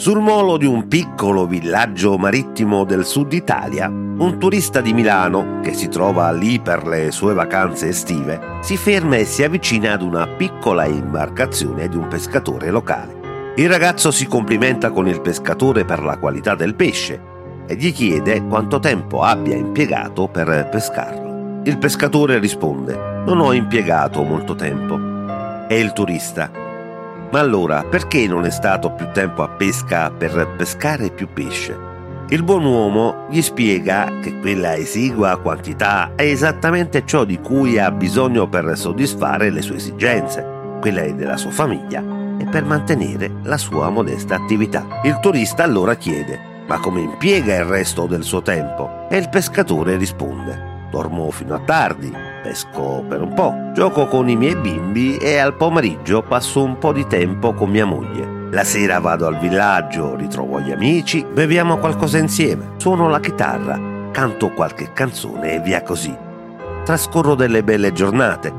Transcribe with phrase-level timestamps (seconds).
[0.00, 5.74] Sul molo di un piccolo villaggio marittimo del sud Italia, un turista di Milano, che
[5.74, 10.26] si trova lì per le sue vacanze estive, si ferma e si avvicina ad una
[10.26, 13.52] piccola imbarcazione di un pescatore locale.
[13.56, 17.20] Il ragazzo si complimenta con il pescatore per la qualità del pesce
[17.66, 21.60] e gli chiede quanto tempo abbia impiegato per pescarlo.
[21.64, 24.98] Il pescatore risponde: Non ho impiegato molto tempo.
[25.68, 26.59] E il turista:
[27.30, 31.88] Ma allora perché non è stato più tempo a pesca per pescare più pesce?
[32.28, 37.90] Il buon uomo gli spiega che quella esigua quantità è esattamente ciò di cui ha
[37.90, 40.44] bisogno per soddisfare le sue esigenze,
[40.80, 42.02] quelle della sua famiglia
[42.38, 45.00] e per mantenere la sua modesta attività.
[45.04, 49.08] Il turista allora chiede ma come impiega il resto del suo tempo?
[49.08, 52.12] E il pescatore risponde dormo fino a tardi,
[52.42, 56.92] pesco per un po', gioco con i miei bimbi e al pomeriggio passo un po'
[56.92, 58.48] di tempo con mia moglie.
[58.50, 63.78] La sera vado al villaggio, ritrovo gli amici, beviamo qualcosa insieme, suono la chitarra,
[64.10, 66.16] canto qualche canzone e via così.
[66.84, 68.52] Trascorro delle belle giornate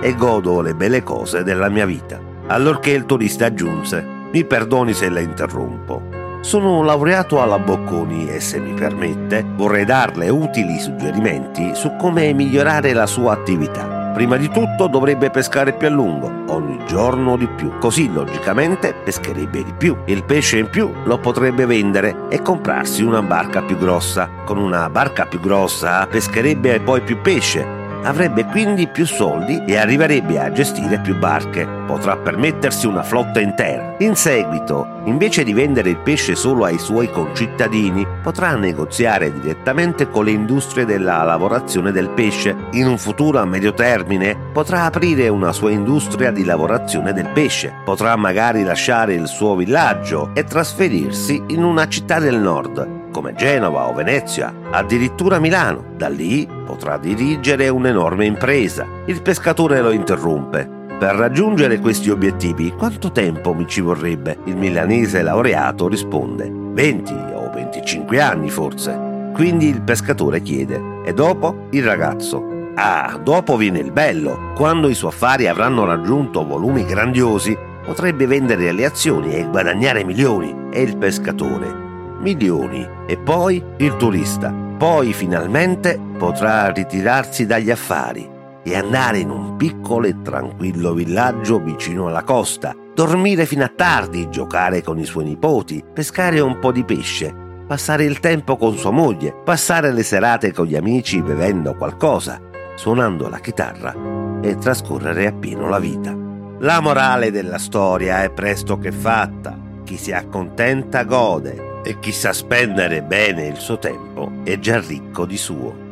[0.00, 2.18] e godo le belle cose della mia vita.
[2.48, 5.97] Allorché il turista aggiunse, mi perdoni se la interrompo.
[6.40, 12.92] Sono laureato alla Bocconi e se mi permette vorrei darle utili suggerimenti su come migliorare
[12.92, 14.12] la sua attività.
[14.14, 19.62] Prima di tutto dovrebbe pescare più a lungo, ogni giorno di più, così logicamente pescherebbe
[19.62, 19.96] di più.
[20.06, 24.28] Il pesce in più lo potrebbe vendere e comprarsi una barca più grossa.
[24.44, 30.38] Con una barca più grossa pescherebbe poi più pesce Avrebbe quindi più soldi e arriverebbe
[30.38, 31.66] a gestire più barche.
[31.86, 33.94] Potrà permettersi una flotta intera.
[33.98, 40.24] In seguito, invece di vendere il pesce solo ai suoi concittadini, potrà negoziare direttamente con
[40.24, 42.56] le industrie della lavorazione del pesce.
[42.72, 47.74] In un futuro a medio termine potrà aprire una sua industria di lavorazione del pesce.
[47.84, 53.88] Potrà magari lasciare il suo villaggio e trasferirsi in una città del nord come Genova
[53.88, 55.86] o Venezia, addirittura Milano.
[55.96, 58.86] Da lì potrà dirigere un'enorme impresa.
[59.06, 60.76] Il pescatore lo interrompe.
[60.96, 64.38] Per raggiungere questi obiettivi quanto tempo mi ci vorrebbe?
[64.44, 69.30] Il milanese laureato risponde 20 o 25 anni forse.
[69.34, 74.52] Quindi il pescatore chiede e dopo il ragazzo Ah, dopo viene il bello.
[74.54, 80.54] Quando i suoi affari avranno raggiunto volumi grandiosi, potrebbe vendere le azioni e guadagnare milioni.
[80.70, 81.86] E il pescatore
[82.20, 84.52] milioni e poi il turista.
[84.78, 88.28] Poi finalmente potrà ritirarsi dagli affari
[88.62, 94.28] e andare in un piccolo e tranquillo villaggio vicino alla costa, dormire fino a tardi,
[94.28, 97.34] giocare con i suoi nipoti, pescare un po' di pesce,
[97.66, 102.40] passare il tempo con sua moglie, passare le serate con gli amici bevendo qualcosa,
[102.74, 103.94] suonando la chitarra
[104.40, 106.14] e trascorrere appieno la vita.
[106.60, 109.56] La morale della storia è presto che fatta.
[109.84, 115.26] Chi si accontenta gode e chi sa spendere bene il suo tempo è già ricco
[115.26, 115.87] di suo.